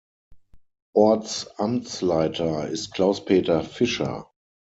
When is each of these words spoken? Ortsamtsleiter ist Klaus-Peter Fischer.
Ortsamtsleiter 0.97 2.67
ist 2.69 2.89
Klaus-Peter 2.95 3.61
Fischer. 3.63 4.31